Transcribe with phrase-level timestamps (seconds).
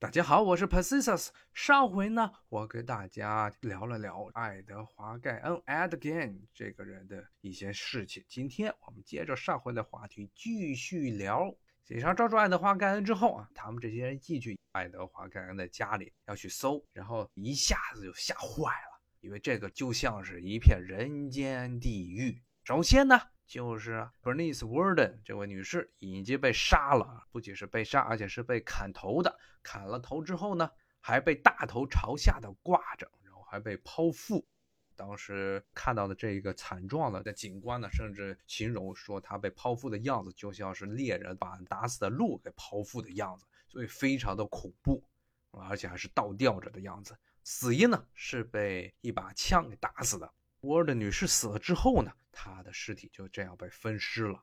[0.00, 1.28] 大家好，我是 Pacisus。
[1.52, 8.24] 上回呢，我给大家聊了聊爱德华·盖恩 （Ed Gain） 这个人的一些事情。
[8.26, 11.54] 今天我们接着上回的话题继续聊。
[11.84, 22.40] 警察抓住爱德华·盖恩之后啊，他们这些人进去爱德华·盖恩的家里要去搜，然后一下子就吓坏了，因为这个就像是一片人间地狱。
[22.64, 23.20] 首先呢。
[23.50, 29.40] 就是啊 Bernice Warden 这位女士已经被杀了，不仅是被杀，而且是被砍头的。
[29.60, 30.70] 砍了头之后呢，
[31.00, 34.46] 还被大头朝下的挂着，然后还被剖腹。
[34.94, 45.02] 当时看到的这个惨状的警官呢，甚至形容说她被剖腹的样子就像是猎人把打死的鹿给剖腹的样子，所以非常的恐怖，
[45.50, 47.18] 而且还是倒吊着的样子。
[47.42, 50.32] 死因呢是被一把枪给打死的。
[50.62, 54.42] 沃德女士死了之后呢，她的尸体就这样被分尸了。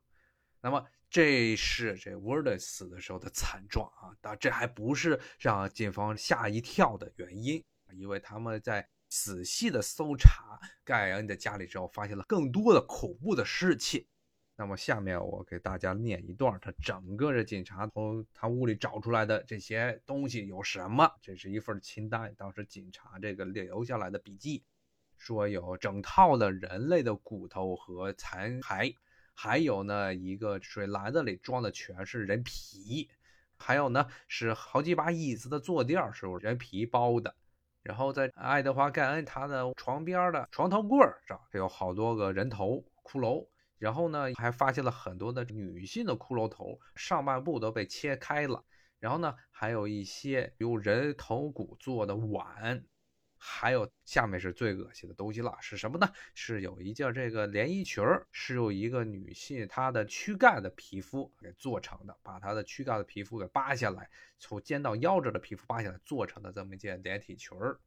[0.59, 4.09] 那么，这是这沃德死的时候的惨状啊！
[4.19, 14.07] 但这还不是让警方吓一跳的原因，因为他们在仔细的搜查盖恩的家里之后，发现了更多的恐怖的尸气。
[14.55, 21.07] 那么，下面我给大家念一段他整个的警察从他屋里找出来的这些东西有什么？
[21.21, 24.65] 这是一份清单，当时警察这个留下来的笔记。
[25.17, 28.95] 说有整套的人类的骨头和残骸，
[29.33, 33.09] 还有呢一个水篮子里装的全是人皮，
[33.57, 37.35] 还有呢是好几把椅子的坐垫是人皮包的。
[37.83, 48.63] 然后在爱德华盖恩他的床边的床头柜上有好多个人头骷髅，然后呢还发现了很多的女性的骷髅头，上半部都被切开了。
[48.99, 52.83] 然后呢还有一些用人头骨做的碗。
[53.37, 56.09] 还有下面是最恶心的东西了，是什么呢？
[56.33, 64.09] 是有一件这个连衣裙儿，是由一个女性她的躯干的皮肤给做成的，把她的躯干的皮肤给扒下来，
[64.39, 67.79] 从肩到腰这的皮肤扒下来做成的这么一件连体裙儿，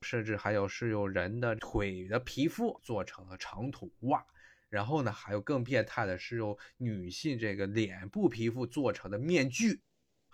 [0.00, 4.24] 甚至还有是用人的腿的皮肤做成了长筒袜，
[4.68, 9.80] 然后呢，还有更变态的是用女性这个脸部皮肤做成的面具。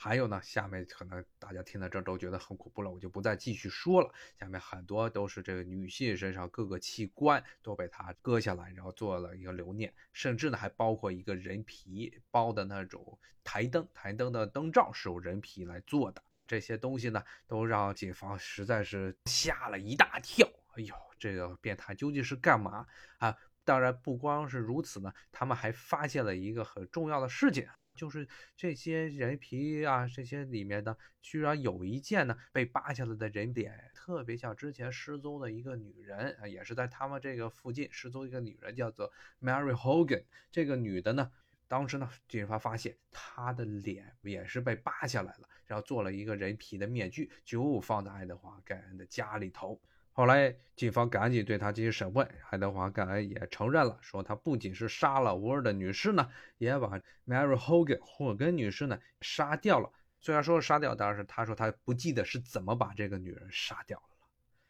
[0.00, 4.08] 还有呢，下面可能大家听到这都觉得很恐怖了，我就不再继续说了。
[4.38, 16.22] 下面很多都是这个女性身上各个器官都被他割下来，然后做了一个留念，甚至呢还包括一个人皮包的那种台灯，台灯的灯罩是用人皮来做的。
[16.46, 20.48] 这些东西呢，都让警方实在是吓了一大跳。
[20.76, 22.86] 哎呦，这个变态究竟是干嘛
[23.18, 23.36] 啊？
[23.64, 27.68] 当然不光是如此呢，他们还发现了一个很重要的事情。
[27.98, 28.26] 就是
[28.56, 40.24] 这些人皮啊，这些里面的居然有一件呢被扒下来的人脸，特别像之前失踪的一个女人啊，也是在他们这个附近失踪一个女人，叫做 Mary Hogan。
[40.50, 41.30] 这个女的呢，
[41.66, 49.78] 当时呢，警方发现她的脸也是被扒下来了，然后做了一个人皮的面具，就放在爱德华盖恩的家里头。
[50.18, 52.28] 后来，警方赶紧对他进行审问。
[52.50, 59.88] 爱德华·盖恩也承认了，说他不仅是杀了沃尔的女士呢，也把 Mary Hogan 霍根女士呢杀掉了。
[60.18, 64.08] 虽然说是杀掉，但是他说他不记得是怎么把这个女人杀掉了。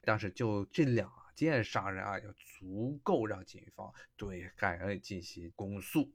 [0.02, 6.12] 但是就这两件杀人案，就足够让警方对盖恩进行公诉。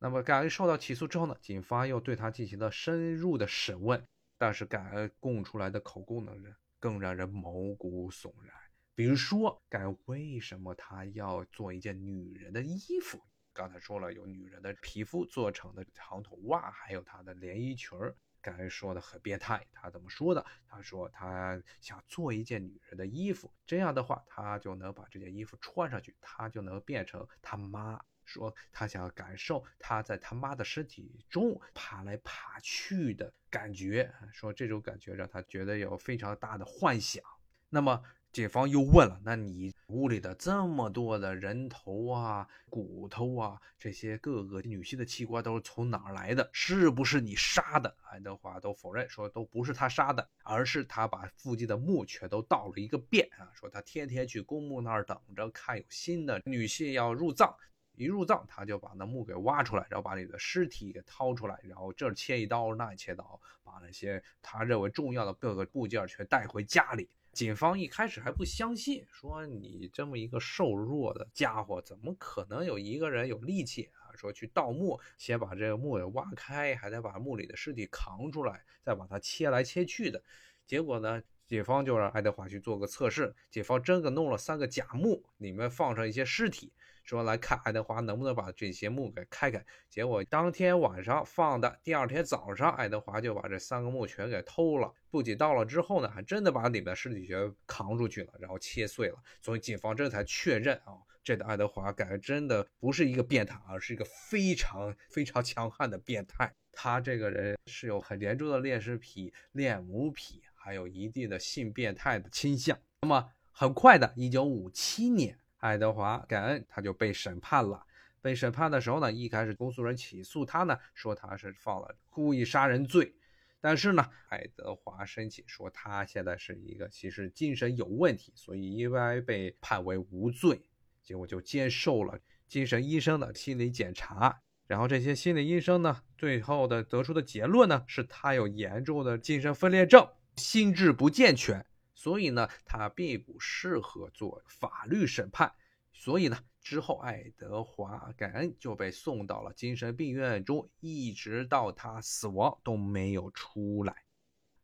[0.00, 4.04] 那么盖恩受到起诉之后呢，警方又对他进行了深入的审问。
[4.36, 6.32] 但是盖恩供出来的口供呢，
[6.80, 8.52] 更让人毛骨悚然。
[8.96, 13.20] 比如说，该为什么他要做一件女人的衣服？
[13.52, 18.16] 刚才说了，有女人的皮肤做成的长筒袜，还有她的连衣裙儿。
[18.40, 20.44] 该说的很变态，他怎么说的？
[20.68, 28.00] 他说他想做一件女人的衣服，这样的话，他就能把这件衣服穿上去，他就能变成他妈。
[28.24, 37.22] 说他想感受他在他妈的身体中爬来爬去的感觉，说这种感觉让他觉得有非常大的幻想。
[37.70, 38.02] 那么。
[38.34, 46.50] 警方又问了：“那你屋里的这么多的人头啊、骨头啊，这些各个女性的器官都是从哪儿来的？
[46.52, 53.46] 是不是你杀的？”爱德华都否认，说都不是他杀的，而是他把附近的墓全都盗了一个遍啊！
[53.54, 57.54] 说他天天去公墓那儿等着，看有新的女性要入葬，
[57.94, 67.08] 一入葬他就把那墓给挖出来，然后把你的尸体给掏出来，然后这切一刀，那切刀，把那些他认为重要的各个部件全带回家里。
[67.34, 74.14] 警方一开始还不相信，说你这么一个瘦弱的家伙，怎么可能有一个人有力气啊？
[74.14, 80.22] 说去盗墓，先把这个墓给挖开，还得把墓里的尸体扛出来，再把它切来切去的。
[80.64, 89.64] 结果呢，警方就让爱德华去做个测试，警方真的弄了三个假墓，里面放上一些尸体，说来看爱德华能不能把这些墓给开开。
[89.90, 94.90] 结果当天晚上放的，第二天早上，爱德华就把这三个墓全给偷了。
[95.10, 99.16] 不仅到了之后呢，还真的把里面的尸体全扛出去了，然后切碎了。
[99.42, 106.52] 所以警方这才确认啊，这个爱德华感觉真的不是一个变态，而是一个非常非常强悍的变态。
[106.72, 110.42] 他这个人是有很严重的恋尸癖、恋母癖。
[110.64, 112.78] 还有一定的性变态的倾向。
[113.02, 117.84] 那么很快的，一九五七年，爱德华·感恩他就被审判了。
[118.22, 123.14] 被审判的时候呢，一开始公诉人起诉他呢，说他是犯了故意杀人罪。
[123.60, 130.62] 但是呢，爱德华申请说他现在是一个其实精神有问题，所以应该被判为无罪。
[131.02, 132.18] 结果就接受了
[132.48, 134.40] 精神医生的心理检查。
[134.66, 140.08] 然后这些心理医生呢，最后的得出的结论呢，是他有严重的精神分裂症。
[140.36, 141.64] 心智不健全，
[141.94, 145.52] 所以呢，他并不适合做法律审判。
[145.92, 153.94] 所以呢，之后爱德华·感恩就被送到了精神病院中，一直到他死亡都没有出来。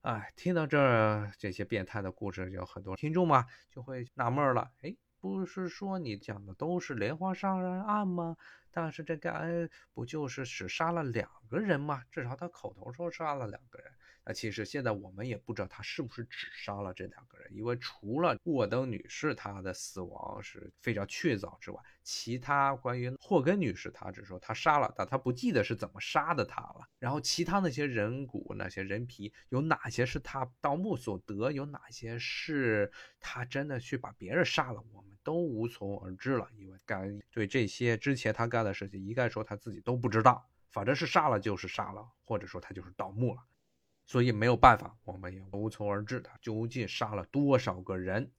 [0.03, 8.37] 哎，听到这儿，这些变态的故事，有很多听众嘛就会纳闷了：哎，不是说你讲的都是连环杀人案吗？
[8.73, 12.03] 但是这个恩不就是只杀了两个人吗？
[12.11, 13.93] 至少他口头说杀了两个人。
[14.25, 26.87] 那其实现在我们也不知道他是不是只杀了这两个人，因为除了沃登女士她的死亡是非常确凿之外，其他关于霍根女士，她只说她杀了，但她不记得是怎么杀的她了。
[26.99, 36.47] 然后其他那些人骨、那些人皮，有哪些是他盗墓所得，有哪些是他真的去把别人杀了，我们都无从而知了。
[36.57, 43.41] 因为干对这些之前他干的事情，一概说他自己都不知道，反正是杀了就是杀了，或者说他就是盗墓了。
[44.11, 48.33] 所以没有办法，我们也无从而知他究竟杀了多少个人。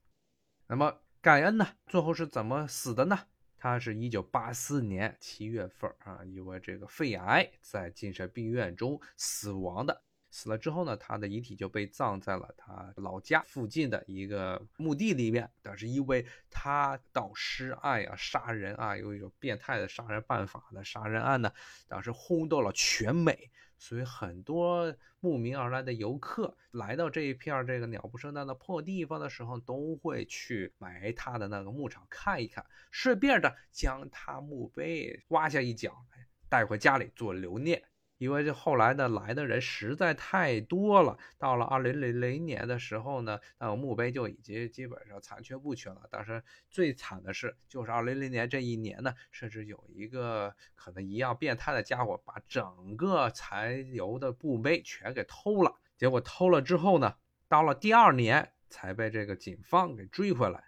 [0.68, 1.66] 那么盖恩呢？
[1.88, 3.18] 最后是怎么死的呢？
[3.58, 10.04] 他是一九八四年七月份啊，因为这个肺癌在精神病院中死亡的。
[10.30, 15.50] 死了之后呢，他的遗体就被葬在了他老家附近的一个墓地里面。
[15.62, 21.50] 但是因为他盗尸案啊、杀人啊，有一种变态的杀人办法的杀人案呢，
[21.88, 23.50] 当时轰动了全美。
[23.82, 36.06] 所以很多慕名而来的游客来到这一片这个鸟不生蛋的破地方的时候，都会去埋他的那个牧场看一看，顺便的将他墓碑挖下一角，
[36.48, 37.82] 带回家里做留念。
[38.22, 46.02] 因为这后来呢来的人实在太多了，到了二零零零年的时候呢，那墓碑就已经基本上残缺不全了。
[46.12, 55.74] 但是最惨的是，就是二零零年这一年呢，甚至有一个可能一样变态的家伙，把整个残留的墓碑全给偷了。
[55.98, 57.16] 结果偷了之后呢，
[57.48, 60.66] 到了第二年才被这个警方给追回来。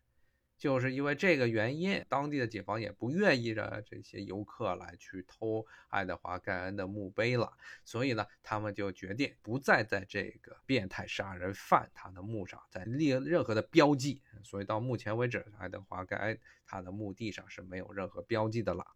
[0.63, 7.51] 就是因为这个原因，当地的警方也不愿意让这些游客来去偷爱德华·盖恩的墓碑了，
[7.83, 14.21] 所以呢，他们就决定不再在这个变态杀人犯他的墓上再立任何的标记。
[14.42, 18.88] 所以到目前为止，爱德华·盖恩他的墓地上是没有任何标记的了。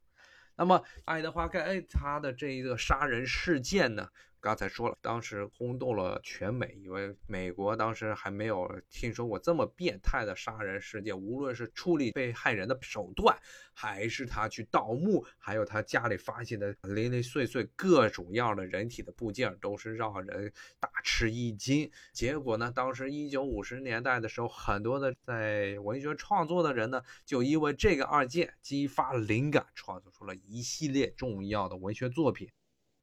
[0.55, 4.09] 那么，爱德华·盖恩他的这一个杀人事件呢？
[4.39, 11.17] 刚才说了，当时轰动了全美，因为美国当时还没有听说过这么变态的杀人事件。
[11.17, 13.37] 无论是处理被害人的手段，
[13.73, 21.89] 还是他去盗墓，还有他家里发现的零零碎碎各种样的人体的部件，都是让人大吃一惊。
[22.13, 32.49] 结果呢，当时一九五十年代的时候，很多的在文学创作的人呢，就因为这个案件激发灵感，创作出了一系列重要的文学作品。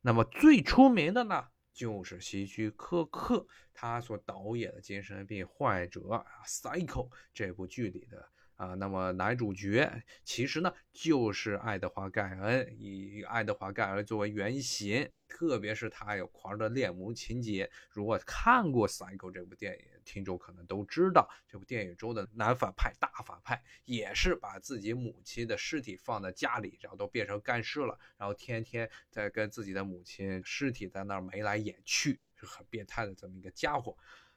[0.07, 15.11] 那么最出名的呢，就是希区柯克他所导演的精神病患者啊《Psycho》这部剧里的啊，那么男主角其实呢就是爱德华盖恩，以爱德华盖恩作为原型。
[15.27, 17.69] 特别是他有狂热的恋母情节。
[17.91, 33.97] 如果看过《Psycho》这部电影，听众可能都知道，这部电影中的男反派、大反派也是把自己母亲的尸体放在家里，然后都变成干尸了，然后天天在跟自己的母亲尸体在那儿眉来眼去，是很变态的这么一个家伙。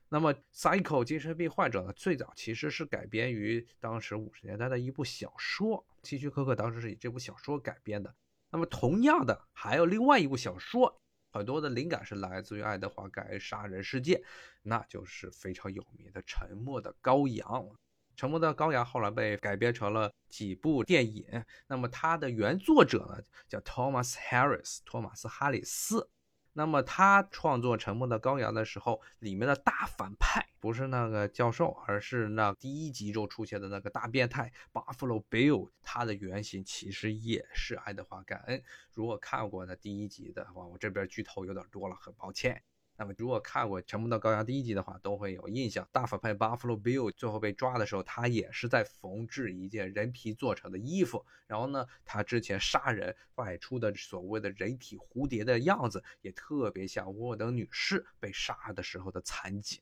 [0.09, 8.15] 那么，《Psycho》精神病患者呢，最早其实是改编于当时五十年代的一部小说，希区柯克当时是以这部小说改编的。
[8.49, 14.23] 那么，同样的，还有另外一部小说，很多的灵感是来自于爱德华·盖杀人事件，
[14.61, 17.45] 那就是非常有名的《沉默的羔羊》。
[18.15, 21.25] 《沉默的羔羊》后来被改编成了几部电影。
[21.67, 26.09] 那么，它的原作者呢，叫 Thomas Harris，托马斯·哈里斯。
[26.57, 35.69] 那么他创作《沉默的羔羊》的时候，里面的大反派不是那个教授，而是那第一集中出现的那个大变态 Buffalo Bill。
[35.83, 38.59] 他的原型其实也是爱德华·盖恩。
[38.91, 42.63] 如果看过那第一集的话，我这边剧透有点多了，很抱歉。
[42.99, 45.87] 那么，如果看过《沉默的羔羊》第一集的话，都会有印象。
[45.91, 51.23] 大反派 Buffalo Bill 最后被抓的时候，他也是在缝制一件人皮做成的衣服。
[51.45, 59.79] 然后呢，他之前杀人外出的所谓的人体蝴蝶的样子，也特别像沃登女士被杀的时候的惨景。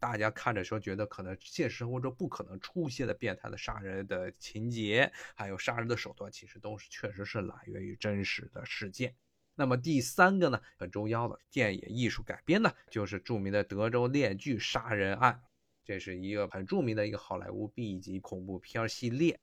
[0.00, 9.14] 大家看着说，觉得可能现实生活中不可能出现的变态的杀人的情节，还有杀人的手段，其实都是确实是来源于真实的事件。
[9.58, 15.42] 那么第三个呢，很重要的电影艺术改编呢，就是著名的德州链锯杀人案，
[15.82, 19.40] 这是一个很著名的一个好莱坞 B 级恐怖片系列，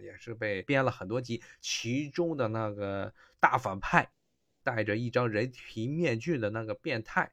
[0.00, 1.42] 也是被编了很多集。
[1.60, 4.08] 其中的那个大反派，
[4.62, 7.32] 戴着一张人皮面具的那个变态。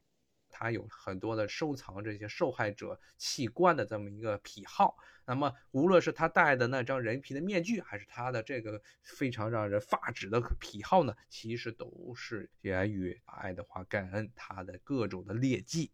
[0.53, 4.95] 他有很多的收藏这些受害者器官的这么一个癖好。
[5.25, 15.91] 那么，无论是他戴的那张人皮的面具，还是他的这个非常让人发指的癖好呢，其实都是源于爱德华·盖恩他的各种的劣迹。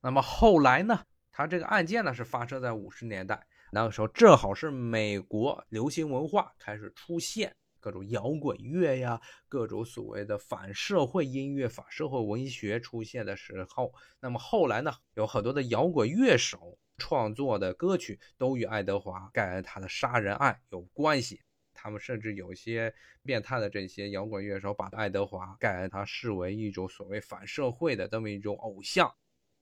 [0.00, 7.54] 那么后来呢，他这个案件呢是发生在五十年代，那个时候正好是美国流行文化开始出现。
[7.80, 21.40] 各种摇滚乐呀，各种所谓的反社会音乐、反社会文学出现的时候，那么后来呢，有很多的摇滚乐手创作的歌曲都与爱德华盖恩他的杀人案有关系。
[21.72, 29.10] 他们甚至有些变态的这些摇滚乐手，把爱德华盖恩他视为一种所谓反社会的这么一种偶像。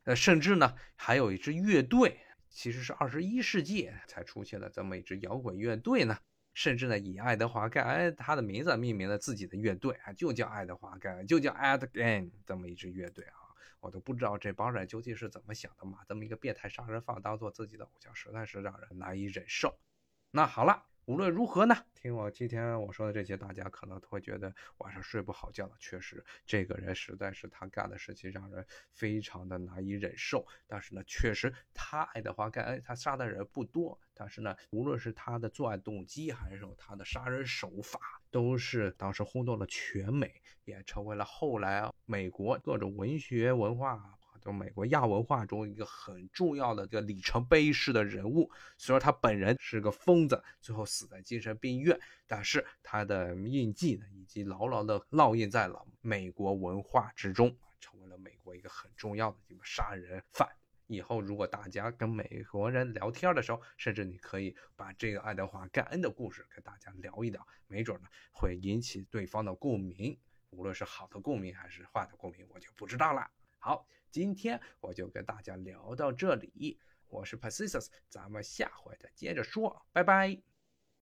[0.02, 6.18] 呃，甚至呢，还有一支乐队，其实是二十一世纪才出现的这么一支摇滚乐队呢。
[6.58, 13.38] 甚至呢，以爱德华盖恩他的名字命名了自己的乐队啊，就叫爱德华盖，就叫 Edgain 这么一支乐队啊，
[13.78, 19.78] 我都不知道这帮人究竟是怎么想的把这么一个变态杀人犯当做自己的偶像，实在是让人难以忍受。
[20.32, 20.82] 那好了。
[21.08, 25.66] 无论如何呢，听我今天我说的这些，大家可能会觉得晚上睡不好觉。
[25.80, 28.62] 确实，这个人实在是他干的事情让人
[28.92, 30.46] 非常的难以忍受。
[30.66, 37.98] 但是呢，确实他爱德华盖恩他杀的人不多，但是呢，无论是他的作案动机还是说他的杀人手法，
[38.30, 44.17] 都是当时轰动了全美，也成为了后来美国各种文学文化。
[44.48, 60.48] 就美国亚文化中一个很重要的这个里程碑式的人物，虽然他本人是个疯子，最后死在精神病院，但是他的印记呢，已经牢牢的烙印在了美国文化之中，成为了美国一个很重要的一个杀人犯。
[60.86, 73.30] 以后如果大家跟美国人聊天的时候，甚至你可以把这个爱德华盖恩的故事跟大家聊一聊，没准呢会引起对方的共鸣，无论是好的共鸣还是坏的共鸣，我就不知道了。
[73.58, 73.86] 好。
[74.10, 80.57] 今天我就跟大家聊到这里，我是 Pacius，咱们下回再接着说，拜拜。